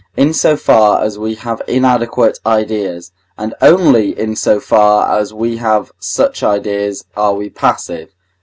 [0.17, 5.57] in so far as we have inadequate ideas; and only in so far as we
[5.57, 8.13] have such ideas are we passive (III.